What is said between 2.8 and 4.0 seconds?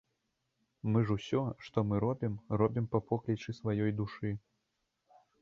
па поклічы сваёй